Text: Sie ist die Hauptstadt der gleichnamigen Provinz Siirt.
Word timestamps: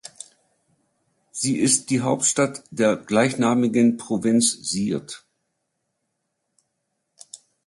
Sie 1.29 1.59
ist 1.59 1.91
die 1.91 2.01
Hauptstadt 2.01 2.63
der 2.71 2.95
gleichnamigen 2.95 3.97
Provinz 3.97 4.51
Siirt. 4.67 5.27